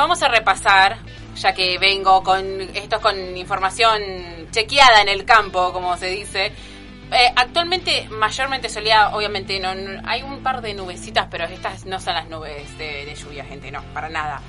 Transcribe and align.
vamos 0.00 0.22
a 0.22 0.28
repasar, 0.28 0.98
ya 1.36 1.52
que 1.52 1.78
vengo 1.78 2.22
con 2.22 2.60
esto 2.60 2.96
es 2.96 3.02
con 3.02 3.36
información 3.36 4.48
chequeada 4.50 5.02
en 5.02 5.08
el 5.08 5.24
campo, 5.24 5.72
como 5.72 5.96
se 5.96 6.06
dice. 6.06 6.52
Eh, 7.12 7.32
actualmente, 7.34 8.08
mayormente 8.08 8.68
soleado, 8.68 9.16
obviamente 9.16 9.58
no, 9.60 9.72
hay 10.06 10.22
un 10.22 10.42
par 10.42 10.62
de 10.62 10.74
nubecitas, 10.74 11.26
pero 11.30 11.44
estas 11.44 11.84
no 11.84 12.00
son 12.00 12.14
las 12.14 12.28
nubes 12.28 12.78
de, 12.78 13.04
de 13.04 13.14
lluvia, 13.14 13.44
gente, 13.44 13.70
no, 13.70 13.82
para 13.92 14.08
nada. 14.08 14.40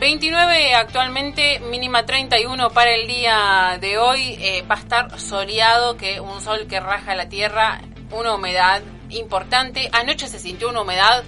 29 0.00 0.74
actualmente, 0.74 1.60
mínima 1.60 2.04
31 2.04 2.70
para 2.70 2.94
el 2.94 3.06
día 3.06 3.78
de 3.80 3.98
hoy. 3.98 4.36
Eh, 4.40 4.64
va 4.68 4.76
a 4.76 4.78
estar 4.78 5.20
soleado, 5.20 5.96
que 5.96 6.18
un 6.20 6.40
sol 6.40 6.66
que 6.68 6.80
raja 6.80 7.14
la 7.14 7.28
tierra, 7.28 7.80
una 8.10 8.34
humedad 8.34 8.82
importante. 9.10 9.88
Anoche 9.92 10.28
se 10.28 10.38
sintió 10.38 10.70
una 10.70 10.80
humedad 10.80 11.24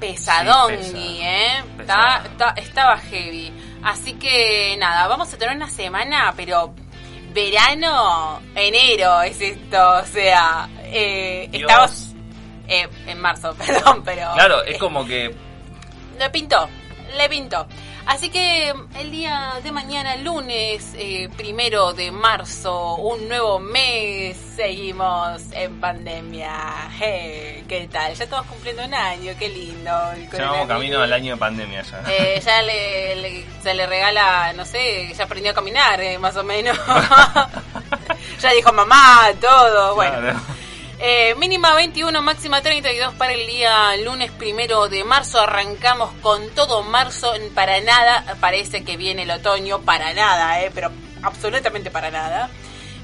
pesadón, 0.00 0.82
Sí, 0.82 1.18
¿eh? 1.22 1.58
Está- 1.58 1.76
pesado. 1.76 2.26
está- 2.26 2.50
estaba 2.56 2.98
heavy. 2.98 3.52
Así 3.82 4.14
que 4.14 4.76
nada, 4.78 5.06
vamos 5.08 5.32
a 5.32 5.36
tener 5.38 5.54
una 5.56 5.68
semana, 5.70 6.32
pero 6.36 6.74
verano, 7.34 8.40
enero 8.54 9.22
es 9.22 9.40
esto, 9.40 9.90
o 10.00 10.04
sea, 10.06 10.68
eh, 10.84 11.48
estamos 11.52 12.14
eh, 12.68 12.88
en 13.06 13.20
marzo, 13.20 13.54
perdón, 13.58 14.02
pero... 14.04 14.32
Claro, 14.34 14.62
es 14.64 14.78
como 14.78 15.04
que 15.04 15.34
Le 16.18 16.30
pintó, 16.30 16.68
le 17.16 17.28
pintó. 17.28 17.66
Así 18.06 18.28
que 18.28 18.72
el 19.00 19.10
día 19.10 19.54
de 19.62 19.72
mañana, 19.72 20.16
lunes 20.16 20.92
eh, 20.94 21.30
primero 21.38 21.94
de 21.94 22.10
marzo, 22.10 22.96
un 22.96 23.28
nuevo 23.28 23.58
mes, 23.58 24.36
seguimos 24.56 25.40
en 25.52 25.80
pandemia. 25.80 26.52
Hey, 26.98 27.64
¿Qué 27.66 27.88
tal? 27.90 28.14
Ya 28.14 28.24
estamos 28.24 28.46
cumpliendo 28.46 28.84
un 28.84 28.92
año, 28.92 29.32
qué 29.38 29.48
lindo. 29.48 29.90
llevamos 29.90 30.30
coronavirus. 30.30 30.68
camino 30.68 31.02
al 31.02 31.12
año 31.14 31.32
de 31.34 31.38
pandemia 31.38 31.82
ya. 31.82 32.02
Eh, 32.08 32.42
ya 32.44 32.60
le, 32.62 33.16
le- 33.16 33.46
se 33.62 33.72
le 33.72 33.86
regala, 33.86 34.52
no 34.52 34.66
sé, 34.66 35.12
ya 35.16 35.24
aprendió 35.24 35.52
a 35.52 35.54
caminar, 35.54 35.98
eh, 36.02 36.18
más 36.18 36.36
o 36.36 36.44
menos. 36.44 36.76
ya 38.38 38.50
dijo 38.52 38.70
mamá, 38.72 39.28
todo. 39.40 39.94
Bueno, 39.94 40.18
Claro. 40.20 40.40
Eh, 41.06 41.34
mínima 41.34 41.74
21, 41.74 42.22
máxima 42.22 42.62
32 42.62 43.12
para 43.16 43.34
el 43.34 43.46
día 43.46 43.94
lunes 43.98 44.30
primero 44.30 44.88
de 44.88 45.04
marzo. 45.04 45.38
Arrancamos 45.38 46.10
con 46.22 46.48
todo 46.54 46.82
marzo. 46.82 47.34
Para 47.54 47.78
nada 47.82 48.24
parece 48.40 48.84
que 48.84 48.96
viene 48.96 49.24
el 49.24 49.30
otoño, 49.30 49.82
para 49.82 50.14
nada, 50.14 50.62
eh, 50.62 50.70
pero 50.74 50.90
absolutamente 51.22 51.90
para 51.90 52.10
nada. 52.10 52.48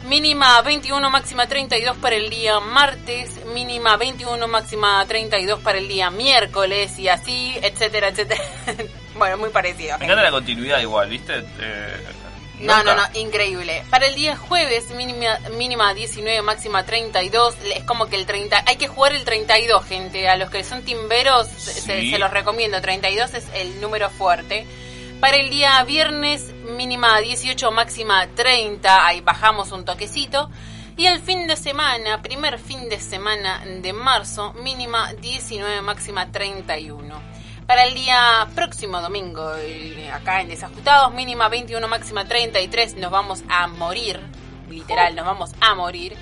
Mínima 0.09 0.63
21, 0.63 1.11
máxima 1.11 1.47
32 1.47 1.99
para 1.99 2.17
el 2.17 2.31
día 2.31 2.59
martes, 2.59 3.45
mínima 3.53 3.99
21, 3.99 4.49
máxima 4.49 5.05
32 5.07 5.61
para 5.61 5.77
el 5.77 5.87
día 5.87 6.09
miércoles 6.09 6.99
y 6.99 7.09
así, 7.09 7.55
etcétera, 7.61 8.09
etcétera. 8.09 8.43
bueno, 9.19 9.37
muy 9.37 9.51
parecido. 9.51 9.99
Me 9.99 10.07
encanta 10.07 10.23
la 10.23 10.31
continuidad 10.31 10.81
igual, 10.81 11.11
¿viste? 11.11 11.45
Eh, 11.61 12.07
No, 12.61 12.77
nunca- 12.79 12.95
no, 12.95 13.03
no, 13.09 13.19
increíble. 13.19 13.83
Para 13.91 14.07
el 14.07 14.15
día 14.15 14.37
jueves, 14.37 14.91
mínima, 14.91 15.39
mínima 15.57 15.95
19, 15.95 16.43
máxima 16.43 16.85
32. 16.85 17.57
Es 17.75 17.85
como 17.85 18.07
que 18.07 18.17
el 18.17 18.27
30. 18.27 18.63
Hay 18.67 18.77
que 18.77 18.89
jugar 18.89 19.13
el 19.13 19.25
32, 19.25 19.85
gente. 19.87 20.29
A 20.29 20.37
los 20.37 20.51
que 20.51 20.63
son 20.65 20.83
timberos, 20.83 21.47
se- 21.49 21.81
se 22.11 22.19
los 22.19 22.31
recomiendo. 22.31 22.81
32 22.81 23.35
es 23.35 23.45
el 23.55 23.81
número 23.81 24.11
fuerte. 24.11 24.67
Para 25.21 25.37
el 25.37 25.51
día 25.51 25.83
viernes, 25.85 26.53
mínima 26.77 27.19
18, 27.21 27.71
máxima 27.71 28.27
30. 28.35 29.07
Ahí 29.07 29.21
bajamos 29.21 29.71
un 29.73 29.85
toquecito. 29.85 30.51
Y 30.97 31.07
el 31.07 31.21
fin 31.21 31.47
de 31.47 31.57
semana, 31.57 32.21
primer 32.21 32.59
fin 32.59 32.89
de 32.91 33.01
semana 33.01 33.63
de 33.65 33.93
marzo, 33.95 34.53
mínima 34.55 35.13
19, 35.15 35.81
máxima 35.83 36.31
31. 36.31 37.23
Para 37.71 37.85
el 37.85 37.95
día 37.95 38.49
próximo 38.57 39.01
domingo, 39.01 39.55
eh, 39.55 40.11
acá 40.13 40.41
en 40.41 40.49
Desajustados, 40.49 41.15
mínima 41.15 41.49
21, 41.49 41.87
máxima 41.87 42.25
33, 42.25 42.97
nos 42.97 43.13
vamos 43.13 43.45
a 43.49 43.69
morir. 43.69 44.19
Literal, 44.69 45.15
nos 45.15 45.25
vamos 45.25 45.53
a 45.61 45.77
morir. 45.77 46.17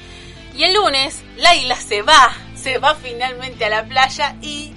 Y 0.55 0.65
el 0.65 0.75
lunes, 0.75 1.25
Laila 1.39 1.77
se 1.77 2.03
va, 2.03 2.33
se 2.55 2.77
va 2.77 2.95
finalmente 2.97 3.65
a 3.65 3.71
la 3.71 3.83
playa 3.83 4.37
y 4.43 4.75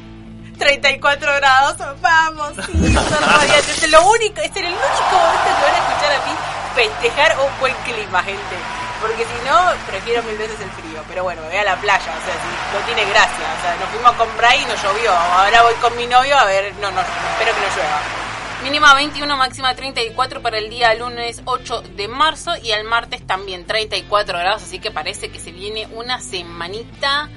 34 0.58 1.36
grados. 1.36 1.76
Vamos, 2.00 2.54
sí, 2.66 2.94
son 2.94 3.22
radiantes. 3.22 3.84
Es 3.84 3.92
lo 3.92 4.10
único, 4.10 4.40
es 4.40 4.56
el 4.56 4.64
único 4.68 5.12
momento 5.12 5.44
que 5.44 5.66
van 5.66 5.76
a 5.76 5.90
escuchar 5.90 6.12
a 6.14 6.26
mí 6.26 6.51
festejar 6.76 7.38
un 7.40 7.60
buen 7.60 7.74
clima, 7.84 8.24
gente. 8.24 8.56
Porque 9.02 9.26
si 9.26 9.48
no, 9.48 9.58
prefiero 9.88 10.22
mil 10.24 10.38
veces 10.38 10.60
el 10.62 10.70
frío. 10.72 11.04
Pero 11.08 11.24
bueno, 11.24 11.42
me 11.42 11.50
voy 11.50 11.58
a 11.58 11.64
la 11.64 11.76
playa, 11.78 12.12
o 12.12 12.26
sea, 12.26 12.36
si 12.36 12.78
no 12.78 12.86
tiene 12.86 13.10
gracia. 13.10 13.46
O 13.58 13.62
sea, 13.62 13.76
nos 13.80 13.90
fuimos 13.90 14.12
con 14.14 14.38
Bray 14.38 14.62
y 14.62 14.66
no 14.66 14.76
llovió. 14.76 15.12
Ahora 15.12 15.64
voy 15.64 15.74
con 15.76 15.96
mi 15.98 16.06
novio 16.06 16.38
a 16.38 16.46
ver, 16.46 16.74
no, 16.76 16.92
no, 16.92 17.02
espero 17.02 17.56
que 17.56 17.62
no 17.62 17.76
llueva. 17.76 18.22
Mínima 18.64 18.94
21, 18.94 19.38
máxima 19.38 19.74
34 19.74 20.44
para 20.44 20.60
el 20.60 20.70
día 20.70 20.94
lunes 20.94 21.42
8 21.46 21.82
de 21.96 22.08
marzo 22.08 22.52
y 22.62 22.70
el 22.70 22.84
martes 22.84 23.26
también 23.26 23.66
34 23.66 24.38
grados, 24.38 24.62
así 24.62 24.78
que 24.78 24.92
parece 24.92 25.32
que 25.32 25.40
se 25.40 25.52
viene 25.52 25.88
una 25.96 26.22
semanita 26.22 27.28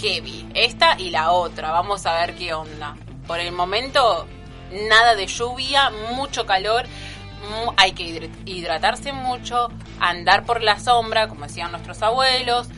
heavy. 0.00 0.48
Esta 0.54 0.98
y 0.98 1.10
la 1.10 1.32
otra, 1.32 1.72
vamos 1.72 2.06
a 2.06 2.14
ver 2.14 2.34
qué 2.36 2.54
onda. 2.54 2.96
Por 3.26 3.38
el 3.38 3.52
momento, 3.52 4.26
nada 4.88 5.14
de 5.14 5.26
lluvia, 5.26 5.90
mucho 6.14 6.46
calor, 6.46 6.86
hay 7.76 7.92
que 7.92 8.04
hidr- 8.04 8.30
hidratarse 8.46 9.12
mucho, 9.12 9.68
andar 10.00 10.44
por 10.44 10.62
la 10.62 10.78
sombra, 10.78 11.28
como 11.28 11.46
decían 11.46 11.70
nuestros 11.70 12.02
abuelos, 12.02 12.68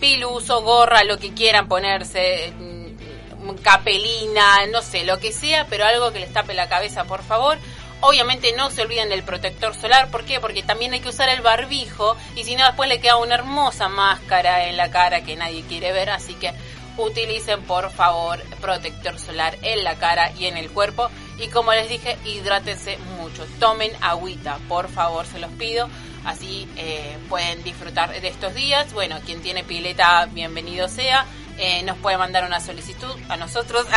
piluso, 0.00 0.62
gorra, 0.62 1.04
lo 1.04 1.18
que 1.18 1.32
quieran 1.32 1.68
ponerse, 1.68 2.52
mm, 2.58 3.54
capelina, 3.62 4.66
no 4.72 4.82
sé, 4.82 5.04
lo 5.04 5.18
que 5.18 5.32
sea, 5.32 5.66
pero 5.68 5.84
algo 5.84 6.12
que 6.12 6.20
les 6.20 6.32
tape 6.32 6.54
la 6.54 6.68
cabeza, 6.68 7.04
por 7.04 7.22
favor. 7.22 7.58
Obviamente 8.00 8.52
no 8.54 8.70
se 8.70 8.82
olviden 8.82 9.08
del 9.08 9.22
protector 9.22 9.74
solar, 9.74 10.10
¿por 10.10 10.24
qué? 10.24 10.38
Porque 10.40 10.62
también 10.62 10.92
hay 10.92 11.00
que 11.00 11.08
usar 11.08 11.28
el 11.30 11.40
barbijo 11.40 12.16
y 12.36 12.44
si 12.44 12.54
no 12.56 12.66
después 12.66 12.88
le 12.88 13.00
queda 13.00 13.16
una 13.16 13.34
hermosa 13.36 13.88
máscara 13.88 14.66
en 14.68 14.76
la 14.76 14.90
cara 14.90 15.22
que 15.22 15.36
nadie 15.36 15.62
quiere 15.62 15.92
ver, 15.92 16.10
así 16.10 16.34
que 16.34 16.52
utilicen 16.98 17.62
por 17.62 17.90
favor 17.90 18.40
protector 18.60 19.18
solar 19.18 19.56
en 19.62 19.82
la 19.84 19.94
cara 19.96 20.30
y 20.38 20.46
en 20.46 20.56
el 20.56 20.70
cuerpo 20.70 21.08
y 21.38 21.48
como 21.48 21.72
les 21.72 21.88
dije, 21.88 22.16
hidrátense 22.24 22.98
mucho, 22.98 23.13
tomen 23.58 23.90
agüita, 24.00 24.58
por 24.68 24.88
favor, 24.88 25.26
se 25.26 25.38
los 25.38 25.50
pido, 25.52 25.88
así 26.24 26.68
eh, 26.76 27.16
pueden 27.28 27.62
disfrutar 27.62 28.10
de 28.20 28.28
estos 28.28 28.54
días. 28.54 28.92
Bueno, 28.92 29.16
quien 29.24 29.42
tiene 29.42 29.64
pileta, 29.64 30.26
bienvenido 30.26 30.88
sea. 30.88 31.26
Eh, 31.56 31.82
nos 31.84 31.96
puede 31.98 32.18
mandar 32.18 32.44
una 32.44 32.60
solicitud 32.60 33.14
a 33.28 33.36
nosotros. 33.36 33.86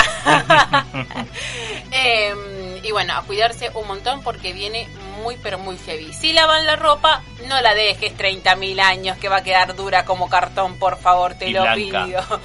Eh, 1.92 2.82
y 2.84 2.92
bueno, 2.92 3.14
a 3.16 3.24
cuidarse 3.24 3.72
un 3.74 3.88
montón 3.88 4.22
porque 4.22 4.54
viene 4.54 4.88
muy 5.24 5.38
pero 5.42 5.58
muy 5.58 5.78
heavy. 5.78 6.14
Si 6.14 6.34
lavan 6.34 6.66
la 6.66 6.76
ropa, 6.76 7.24
no 7.48 7.60
la 7.62 7.74
dejes 7.74 8.16
30.000 8.18 8.80
años 8.82 9.18
que 9.18 9.30
va 9.30 9.38
a 9.38 9.44
quedar 9.44 9.76
dura 9.76 10.06
como 10.06 10.30
cartón, 10.30 10.78
por 10.78 11.00
favor, 11.00 11.34
te 11.36 11.50
Y 11.50 11.54
lo 11.54 11.62
blanca. 11.62 12.06
pido. 12.06 12.22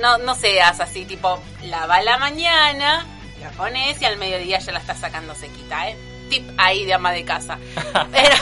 No, 0.00 0.18
no 0.18 0.34
seas 0.36 0.78
así, 0.80 1.04
tipo, 1.04 1.38
lava 1.64 2.00
la 2.00 2.16
mañana, 2.16 3.04
la 3.40 3.50
pones 3.50 4.00
y 4.00 4.04
al 4.04 4.16
mediodía 4.18 4.58
ya 4.58 4.72
la 4.72 4.78
estás 4.80 4.98
sacando 5.00 5.34
sequita, 5.34 5.88
¿eh? 5.90 5.96
Tip 6.28 6.48
ahí 6.58 6.84
de 6.84 6.94
ama 6.94 7.10
de 7.12 7.24
casa. 7.24 7.58
Pero, 8.12 8.36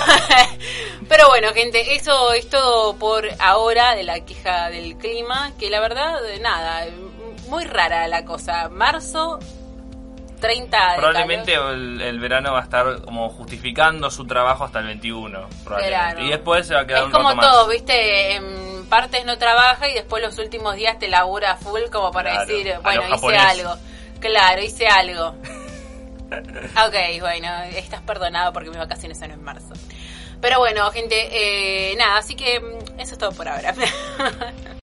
pero 1.09 1.29
bueno, 1.29 1.55
gente, 1.55 1.95
eso 1.95 2.33
es 2.35 2.49
todo 2.51 2.97
por 2.97 3.27
ahora 3.39 3.95
de 3.95 4.03
la 4.03 4.21
queja 4.27 4.69
del 4.69 4.97
clima, 4.99 5.53
que 5.59 5.71
la 5.71 5.81
verdad, 5.81 6.19
nada, 6.43 6.85
muy 7.49 7.65
rara 7.65 8.07
la 8.09 8.25
cosa. 8.27 8.69
Marzo, 8.69 9.39
30 10.41 10.91
de 10.93 10.97
Probablemente 10.99 11.55
el, 11.55 12.01
el 12.01 12.21
verano 12.21 12.53
va 12.53 12.61
a 12.61 12.63
estar 12.65 13.01
como 13.03 13.29
justificando 13.31 14.11
su 14.11 14.27
trabajo 14.27 14.65
hasta 14.65 14.81
el 14.81 14.87
21, 14.87 15.49
probablemente. 15.65 15.89
Claro. 16.05 16.25
Y 16.25 16.29
después 16.29 16.67
se 16.67 16.75
va 16.75 16.81
a 16.83 16.87
quedar 16.87 17.01
Es 17.01 17.07
un 17.07 17.13
como 17.13 17.29
rato 17.31 17.37
más. 17.37 17.47
todo, 17.51 17.69
¿viste? 17.69 18.35
En 18.37 18.87
partes 18.89 19.25
no 19.25 19.37
trabaja 19.39 19.89
y 19.89 19.95
después 19.95 20.23
los 20.23 20.39
últimos 20.39 20.77
días 20.77 20.99
te 20.99 21.09
labura 21.09 21.57
full 21.57 21.81
como 21.91 22.11
para 22.13 22.33
Claro, 22.33 22.47
decir, 22.47 22.75
bueno, 22.83 23.03
hice 23.17 23.37
algo. 23.37 23.75
Claro, 24.21 24.63
hice 24.63 24.87
algo. 24.87 25.29
ok, 26.31 27.21
bueno, 27.21 27.49
estás 27.75 28.03
perdonado 28.03 28.53
porque 28.53 28.71
mis 28.71 28.79
vacaciones 28.79 29.19
son 29.19 29.31
en 29.31 29.43
marzo. 29.43 29.75
Pero 30.41 30.59
bueno, 30.59 30.91
gente, 30.91 31.17
eh, 31.33 31.97
nada, 31.97 32.19
así 32.19 32.35
que 32.35 32.61
mm, 32.61 33.01
eso 33.01 33.13
es 33.15 33.19
todo 33.19 33.33
por 33.33 33.49
ahora. 33.49 33.75